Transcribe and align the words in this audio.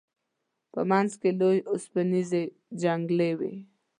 په 0.73 0.81
منځ 0.89 1.11
کې 1.21 1.29
لوی 1.39 1.57
اوسپنیزې 1.71 2.43
جنګلې 2.81 3.31
وې. 3.39 3.53